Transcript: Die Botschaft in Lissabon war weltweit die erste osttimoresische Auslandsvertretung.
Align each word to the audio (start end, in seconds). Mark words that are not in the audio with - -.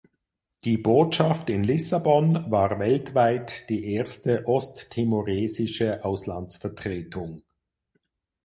Die 0.65 0.77
Botschaft 0.79 1.47
in 1.51 1.63
Lissabon 1.63 2.49
war 2.49 2.79
weltweit 2.79 3.69
die 3.69 3.93
erste 3.93 4.47
osttimoresische 4.47 6.03
Auslandsvertretung. 6.03 7.43